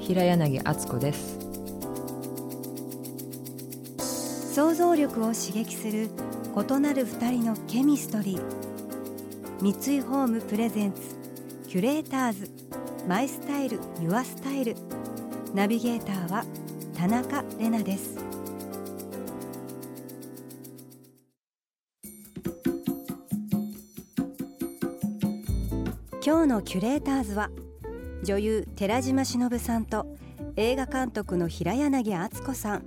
[0.00, 1.38] 平柳敦子です。
[4.54, 6.08] 想像力を刺激する
[6.56, 8.42] 異なる二人のケミストリー。
[9.60, 11.00] 三井ホームプレゼンツ
[11.68, 12.50] キュレーターズ。
[13.06, 14.74] マイスタイルユアスタイル。
[15.54, 16.44] ナビゲーターは
[16.96, 18.18] 田中れなです。
[26.24, 27.50] 今日のキュレーターズは
[28.22, 30.06] 女優寺島しのぶさんと
[30.56, 32.84] 映画監督の平柳敦子さん。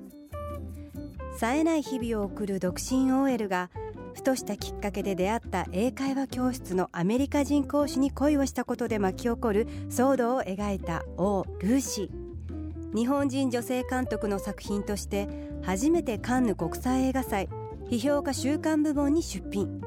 [1.38, 3.72] 冴えない日々を送る独身 OL が
[4.14, 15.28] ふとしたきっかけで出会った英会話教室のアメリカ人講師に恋をしたことで巻き起こる騒動を描いた「オー・ルーシー」日本人女性監督の作品として
[15.64, 17.50] 初めてカンヌ国際映画祭
[17.90, 19.82] 批評家週間部門に出品。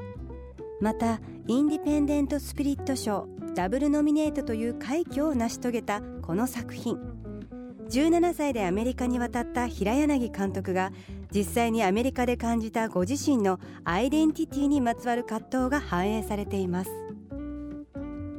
[0.79, 3.27] またインディペンデント・スピリット賞
[3.57, 6.99] ダブルノミネートという快挙を成し遂げたこの作品。
[7.89, 10.91] 17歳でアメリカに渡った平柳監督が
[11.33, 16.91] 実際にアメリカで感じたご自身のアイデンティティにまつわる葛藤が反映されています。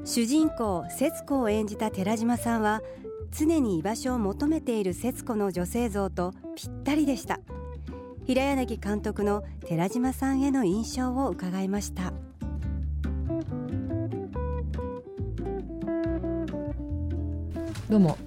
[0.04, 2.80] 主人公節子を演じた寺島さんは
[3.32, 7.40] 常に居場所を求めている節子の女性像とぴったりでした。
[8.24, 12.12] 平柳監督の寺島さんへの印象を伺いました。
[17.88, 18.18] どうも。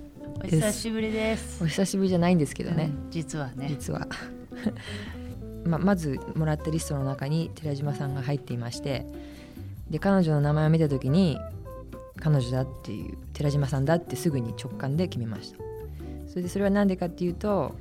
[0.44, 1.64] お久しぶりです。
[1.64, 3.68] お久しぶりじゃないんですけどね、うん実はね。
[3.70, 4.08] 実は。
[5.64, 9.06] ままずもらったリストの中に寺島さんが入っていまして
[9.92, 11.38] で彼女の名前を見た時に
[12.20, 15.60] 彼女だっていう寺島さんだってすぐに直感で決めました。
[16.28, 17.76] それでそれは何でかっていうと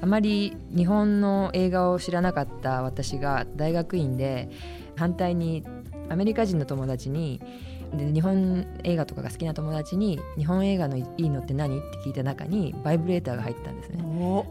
[0.00, 4.48] あまり日本の映画を知らなかった私が大学院で
[4.96, 5.62] 反対に
[6.08, 7.42] アメリカ人の友達に
[7.94, 14.02] で日本映画とかが好きな友達に日本映画のいいのって何って聞いた中にバイブレーターが入ったんですね。
[14.02, 14.46] お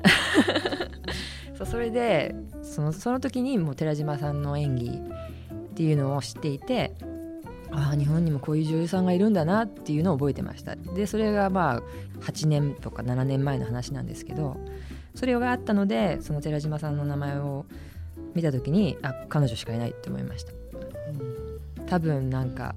[1.58, 6.94] そうそれでそのその時にもう寺島さんの演技っていうのを知っていて
[7.72, 10.76] ああ日本にもこういう女優さんがいるんだなっていうのを覚えてました。
[10.76, 11.82] でそれがまあ
[12.22, 14.58] 8年とか7年前の話なんですけど
[15.16, 17.66] それがあったのでその寺島さんの名前を
[18.36, 20.52] 見た時にあ彼女しかいないって思いました。
[21.88, 22.76] 多分なんか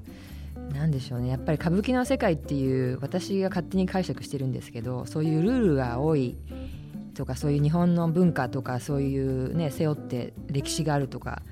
[0.75, 1.29] なんでしょうね。
[1.29, 6.37] やっぱり歌舞伎の世界っていう私が勝手に解釈してるんですけどそういうルールが多い
[7.15, 11.43] とかそういう日本の文化とかそういうね背負って歴史があるとか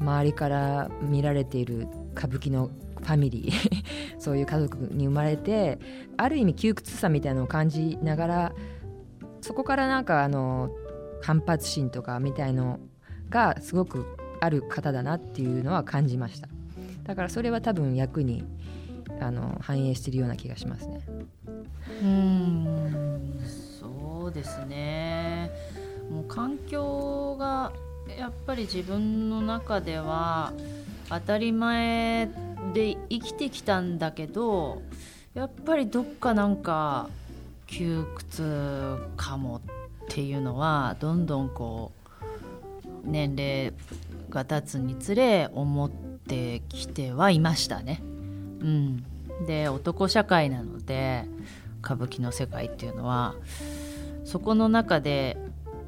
[0.00, 3.84] 周りから見られている歌舞伎のファミリー
[4.18, 5.78] そういう家族に生まれて
[6.16, 8.52] ある意味窮屈さみたいなのを感じながら
[9.42, 10.70] そこからなんかあの
[11.22, 12.80] 反発心とかみたいの
[13.30, 14.04] がすごく
[14.40, 16.48] ある方だなっていうのは感じました。
[17.06, 18.44] だからそれは多分役に
[19.20, 21.00] あの反映してるような気がしますね。
[22.02, 23.40] うん
[23.80, 25.50] そうですね。
[26.10, 27.72] もう環境が
[28.18, 30.52] やっぱり自分の中では
[31.08, 32.28] 当たり前
[32.74, 34.82] で生きてきたんだけど
[35.34, 37.08] やっぱりどっかなんか
[37.66, 39.60] 窮屈かもっ
[40.08, 41.92] ていうのはどんどんこ
[42.84, 43.72] う年齢
[44.30, 46.05] が経つにつれ思って
[46.68, 48.02] きてはいましたね。
[48.02, 49.04] うん、
[49.46, 51.24] で男社会なので
[51.82, 53.34] 歌舞伎の世界っていうのは
[54.24, 55.36] そこの中で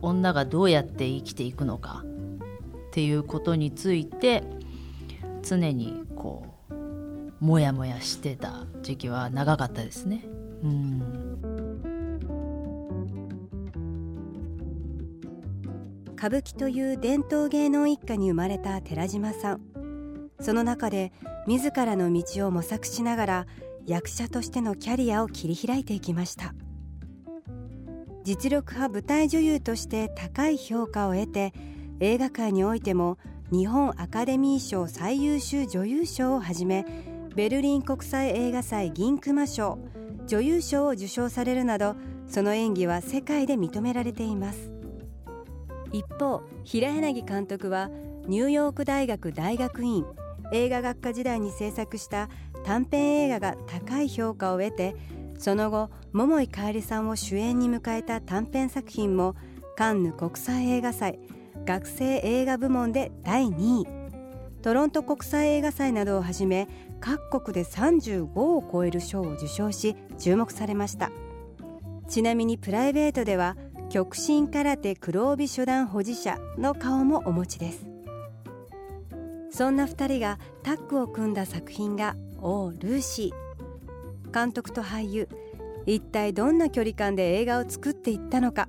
[0.00, 2.04] 女がどうやって生きていくのか
[2.88, 4.44] っていうことについて
[5.42, 6.74] 常にこう
[7.40, 10.24] モヤモヤしてた時期は長かったですね。
[10.62, 11.48] うん
[16.18, 19.60] 歌舞伎という伝統芸能一家に生まれた寺島さん
[20.40, 21.12] その中で
[21.46, 23.46] 自らの道を模索しながら
[23.86, 26.54] 役者としてのキャリアを切り開いていきました。
[28.24, 31.54] 実力派舞台女優として高い評価を得て
[31.98, 33.16] 映画界においても
[33.50, 36.84] 日本アカデミー賞最優秀女優賞をはじめ
[37.34, 39.78] ベルリン国際映画祭銀熊賞
[40.26, 41.96] 女優賞を受賞されるなど
[42.26, 44.70] その演技は世界で認められています。
[45.90, 47.88] 一方平柳監督は
[48.26, 50.04] ニューヨーク大学大学院
[50.52, 52.28] 映画学科時代に制作した
[52.64, 54.94] 短編映画が高い評価を得て
[55.38, 59.36] その後桃井かえりさんを主演に迎えた短編作品も
[59.76, 61.18] カンヌ国際映画祭
[61.64, 63.86] 学生映画部門で第2位。
[64.62, 66.66] トロント国際映画祭などをはじめ
[67.00, 71.10] 各国で35を超える賞を受賞し注目されました。
[72.08, 73.56] ちなみにプライベートでは
[73.90, 77.97] 極真空手黒帯初段保持者の顔もお持ちです。
[79.50, 85.28] そんな2人がタッグを組んだ作品が「オー・ルーシー」監督と俳優
[85.86, 88.68] 一体どんな距離感で映画を作っていったのか。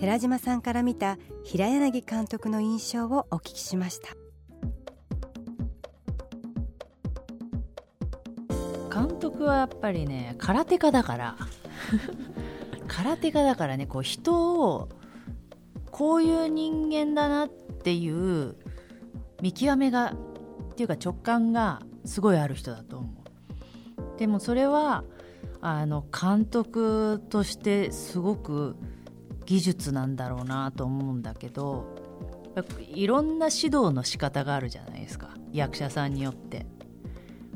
[0.00, 4.14] 寺島さんから見た平柳監督の印象をお聞きしました。
[8.90, 11.36] 監督はやっぱりね空手家だから。
[12.88, 14.88] 空手家だからねこう人を
[15.90, 18.56] こういう人間だなっていう
[19.42, 24.18] 見極めがっていうか直感がすごいある人だと思う。
[24.18, 25.04] でもそれは
[25.60, 28.76] あの監督としてすごく
[29.46, 31.86] 技術なんだろうなと思うんだけど
[32.78, 35.30] いろんな指導の仕方があるじゃないですか。
[35.52, 36.66] 役者さんによって。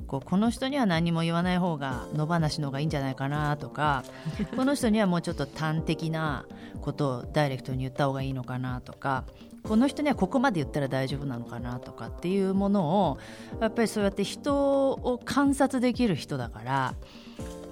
[0.06, 4.04] こうこの人には何も言わない方が野放しの方がいいんじゃないかなとか
[4.56, 6.46] この人にはもうちょっと端的な
[6.80, 9.24] ことをダイレクトに言った方がいいのかなとか
[9.62, 13.18] この人にはここまで言ったら大丈夫なのかなとかっていうものを
[13.60, 16.94] やっぱりそうやって人を観察できる人だから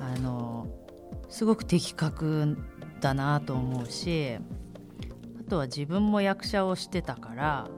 [0.00, 0.66] あの
[1.28, 2.56] すごく的確
[3.00, 4.38] だなと思うし
[5.40, 7.68] あとは自分も役者をしてたから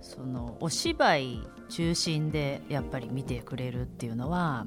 [0.00, 1.42] そのお芝居
[1.72, 4.66] 中心でやっぱり見てくれるっていうのは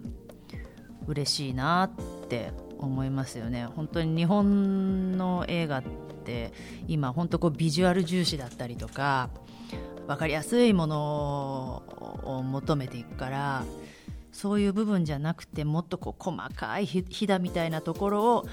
[1.05, 3.65] 嬉しいなって思いますよね。
[3.65, 5.83] 本当に日本の映画っ
[6.25, 6.51] て
[6.87, 9.29] 今本当こうビジュアル重視だったりとか
[10.07, 11.83] 分かりやすいもの
[12.23, 13.63] を求めていくから
[14.31, 18.45] そういう部分じゃなくてもっとこう細かいひだみたいなところを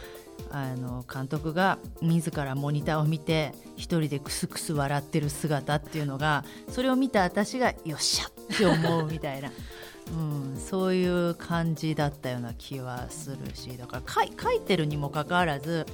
[0.52, 9.50] あの監督が自らモニターを見て一人でクスクス笑ってる姿っていうのがそれを見た私がよっしゃって思うみたいな、
[10.12, 15.86] うん、そういう感じだったような気はするしだから書い書いてるにもかかわらず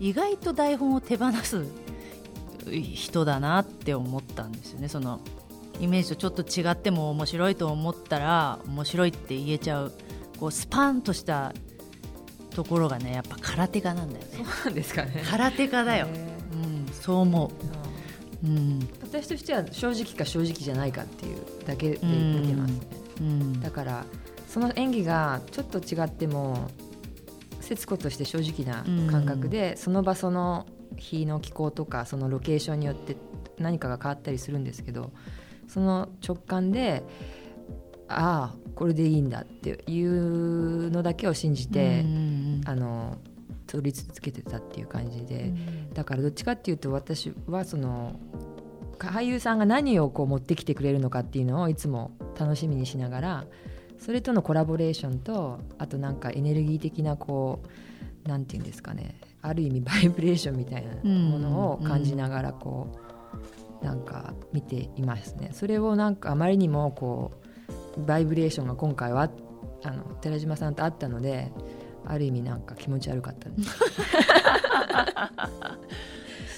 [0.00, 1.64] 意外と台本を手放す
[2.66, 4.88] 人だなって思ったんですよね。
[4.88, 5.20] その
[5.80, 9.92] イメージとちょっと違っても面白いと思ったら面白いって言えちゃう
[10.38, 11.54] こうスパンとした
[12.60, 14.30] ところがねやっぱ空手家なんだよね。
[14.36, 15.24] そうなんですかね。
[15.30, 16.08] 空手家だよ、
[16.52, 17.50] うん、そう思
[18.44, 22.80] う、うん、私としては正直か正直じゃないかっていうだけで見てますね、
[23.20, 24.04] うん、だから
[24.46, 26.68] その演技がちょっと違っても
[27.62, 30.66] 節子として正直な感覚で、その場その
[30.96, 33.16] 日の気候とかそのロケーションによって
[33.58, 35.12] 何かが変わったりするんですけど
[35.66, 37.04] その直感で
[38.08, 42.04] ああこれでいいんだっていうのだけを信じて、
[42.64, 43.18] あの
[43.66, 45.52] 取り続けてたっていう感じで、
[45.94, 48.18] だからどっちかっていうと私はその
[48.98, 53.44] 俳優さんが何をこう持ってきてくれるのかっていうのをいつも楽しみにしながら
[53.98, 57.62] それとのコラボレーションとあとなんかエネルギー的なこ
[58.24, 59.18] うなんていうんですかね。
[59.42, 62.88] ある意味バイブレーションみたいなものを感じながらこ
[63.82, 65.50] う、なんか見ていますね。
[65.52, 67.32] それをなんかあまりにもこ
[67.96, 69.30] うバイブレーションが今回は
[69.82, 71.50] あの寺島さんとあったので
[72.06, 73.78] ある意味なんか気持ち悪かったです。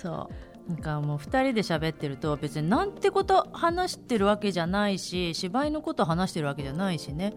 [0.03, 0.31] そ
[0.69, 0.71] う。
[0.71, 7.35] なんかもう2人で喋ってると別になんてこと話してるわけじゃないし芝居のこと話してるわけじゃないしね。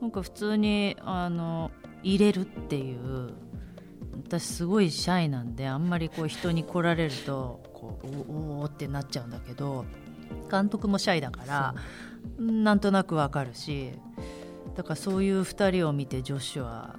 [0.00, 1.70] なんか普通にあの
[2.02, 3.30] 入れるっていう。
[4.26, 9.84] 私すごいシャイなんであんまりこう人に来られるとこうおおってなっちゃうんだけど
[10.50, 11.74] 監督もシャイだから
[12.38, 13.92] なんとなくわかるし
[14.76, 16.96] だからそういう2人を見て女子は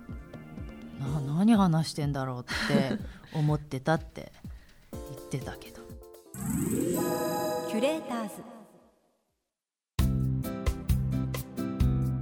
[0.99, 2.99] な何話してんだろうって
[3.33, 4.31] 思ってたって
[4.91, 5.81] 言ってたけど。
[7.69, 8.43] キュレーターズ。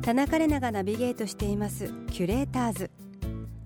[0.02, 1.94] 田中玲奈がナビゲートしています。
[2.10, 2.92] キュレーターズ。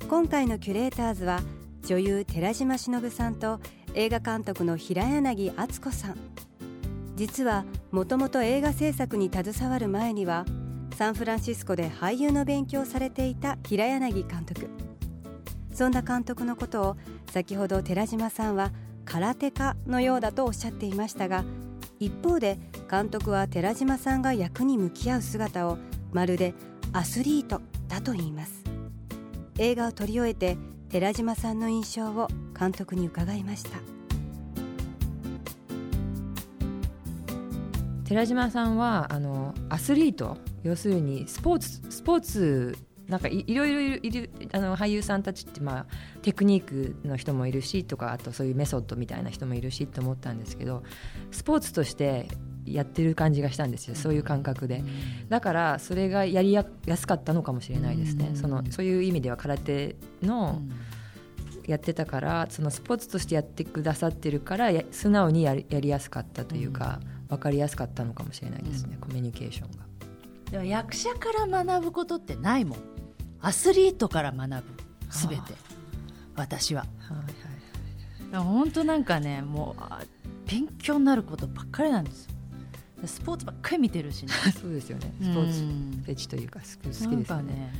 [0.09, 1.41] 今回のキュレーターズは
[1.85, 3.59] 女優寺島しのぶさんと
[3.93, 6.17] 映画監督の平柳敦子さん。
[7.15, 10.45] 実はもともと映画制作に携わる前には
[10.95, 14.84] サンフランシスコで俳優の勉強をされていた平柳監督。
[15.75, 16.97] そんな監督のことを
[17.31, 18.71] 先ほど寺島さんは
[19.03, 21.43] 空手家のようだとおっしゃっていましたが
[21.99, 22.57] 一方で
[22.89, 25.77] 監督は寺島さんが役に向き合う姿を
[26.13, 26.53] まるで
[26.93, 28.63] アスリートだと言います。
[29.57, 30.57] 映画を撮り終えて
[30.89, 33.71] 寺島さんの印象を監督に伺いました。
[38.05, 45.85] 寺島さんはあのアスリート要するにスポーツスポーツなんかいいろいろいるあの俳優さんたちって、まあ、
[46.21, 50.83] テクニックの人もいるしとかあとそういうメソッドみたいな人もいるしと思ったんですけど
[51.31, 52.27] スポーツとして
[52.65, 54.83] やってる感じがしたんですよそういう感覚で。
[55.29, 60.61] だからそれがやりやすかったのかもしれないですね、そのそういう意味では空手の
[61.67, 69.85] やってたからそのスポーツとしてやってくださってるから素直にやりやりやすかったというか、分かりやすかったのかもしれないですね、コミュニケーションが。
[70.51, 72.94] でも役者から学ぶことってないもん
[73.45, 74.63] アスリートから学ぶ
[75.11, 75.41] すべて、
[76.35, 76.81] 私は。
[76.81, 76.87] は
[78.31, 82.31] いはい、本当なんかねもう勉強になることばっかりなんですよ。
[83.05, 84.33] スポーツばっかり見てるしね。
[84.59, 85.13] そうですよね。
[85.21, 87.17] スポーツフェチというか好きですよね。
[87.17, 87.73] ね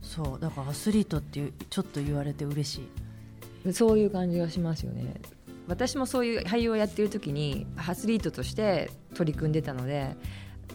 [0.00, 2.88] そうだからアスリートってちょっと言われて嬉し
[3.66, 3.72] い。
[3.74, 5.20] そういう感じがしますよね。
[5.68, 10.16] 私もそういう俳優をやってる時にアスリートとして取り組んでたので、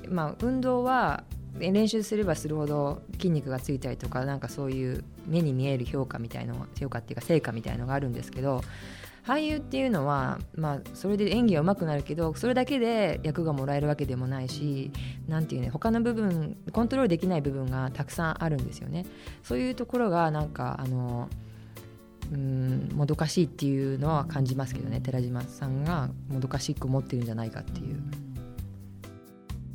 [0.07, 1.23] まあ、運動は
[1.59, 8.61] 練習すればするほど筋肉がついたりとかなんかそういう目に見える評価みたいな評価っていうか成果みたいのがあるんですけど
[9.25, 14.91] 俳優っていうのは、まあ、それで演技は上手くなるけどそれだけで役がもらえるわけでもないし
[15.27, 19.05] なんていうね他の部分コントロールできない部分がたくさんあるんですよね。
[19.43, 21.29] そういうところがなんかあの
[22.31, 28.28] うんもどかしいっていうのは感じますけどね寺島さんがもどかしく思ってるんじゃないかっていう。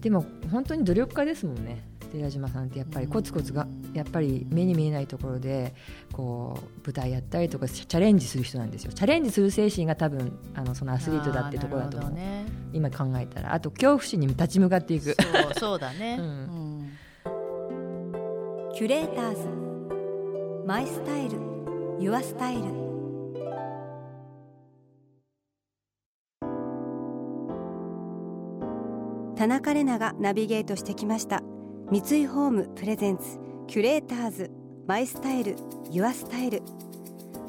[0.05, 1.83] でも本当に努力家ですもんね。
[2.13, 5.75] 寺島さんってやっぱりコツコツがやっぱり目に見えないところで
[6.13, 8.93] こう舞台やったりとかチャレンジする人なんですよ。
[8.93, 12.45] チャレンジする精神が多分あのそのアスリートだってところだと思う、ね、
[12.75, 13.55] 今考えたら。
[13.55, 15.05] あと恐怖心に立ち向かっていく。
[15.05, 16.31] そうそうだね、 うん、う
[18.71, 19.49] ん、キュレーターズ。
[20.67, 21.39] マイスタイル。
[21.99, 22.94] ユアスタイル
[29.37, 31.43] 田中玲奈がナビゲートしてきました。
[31.91, 34.51] 三井ホームプレゼンツキュレーターズ
[34.87, 35.57] マイスタイル
[35.91, 36.63] ユアスタイル。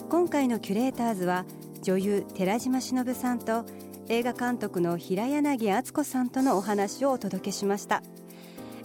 [0.10, 1.46] 今回のキュレーターズは
[1.84, 3.65] 女優寺島しのぶさんと
[4.10, 8.01] 映画監督の平柳敦子さんとのお話をお届けしました、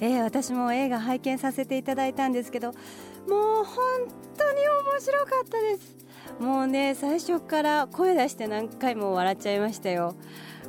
[0.01, 3.75] えー、私も映画拝見させていただいたんですけどもう本
[4.37, 5.97] 当に面白かったです。
[6.39, 10.15] もうね最初から声出して何回も笑っちゃいましたよ。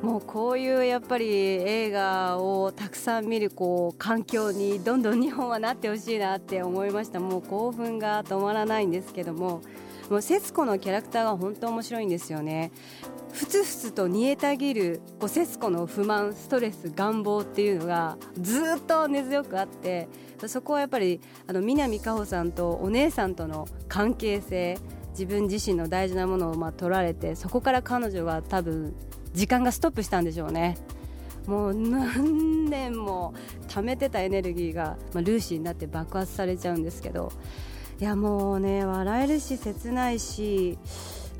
[0.01, 7.19] もうこういうやっぱり映画をたくさん見るこう環境にどんどん日本はなってほしいなって思いました。
[7.19, 9.61] もう興奮が止まらないんですけども
[10.09, 12.71] もう節子のキャラクターが本当面白いんですよね。
[13.31, 20.09] ふつふつと煮えたぎるこう節子の不満ストレス願望っていうのがずっと根強くあって
[20.47, 24.77] そこはやっぱりあの南果歩さんとお姉さんとの関係性
[25.11, 28.93] 自分自身の大事なものをまあ取られてそこから彼女が多分
[29.33, 30.77] 時間がストップしたんでしょうね。
[31.47, 33.33] もう何年も
[33.67, 37.31] 貯めてたエネルギーが、まあ、ルーシーになって爆発されちゃうんですけど。
[37.99, 40.79] いやもうね笑えるし切ないし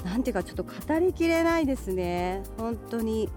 [0.05, 2.43] なんていうかちょっと語りきれないですね。
[2.57, 3.29] 本当に。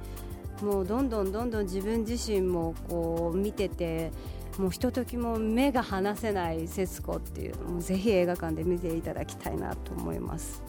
[0.63, 4.13] もうどんどんどんどん自分自身もこう見てて
[4.57, 10.63] もうひとときも目が離せない節子っていうのもぜひ映画館で見ていただきたいなと思います。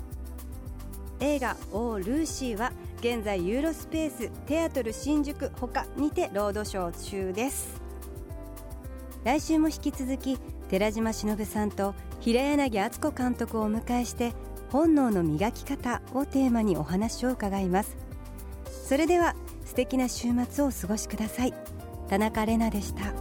[1.20, 7.82] 映画「オー・ルーシー」は現在ユーロスペーステアトル新宿ほかにてロードショー中です。
[9.24, 10.38] 来週も引き続き
[10.70, 14.34] 寺島しのぶさんと平柳敦子監督をお迎えして
[14.70, 17.96] 本能の磨き方をテーマにお話を伺います。
[18.88, 19.36] それでは
[19.66, 21.54] 素敵な週末をお過ごしください。
[22.08, 23.14] 田中れなでした。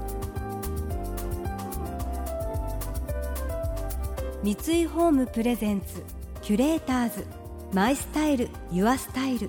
[4.42, 6.02] 三井ホームプレゼンツ
[6.42, 7.26] キュレーターズ
[7.72, 9.48] マイスタイルユアスタイル。